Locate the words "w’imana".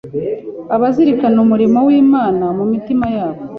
1.87-2.45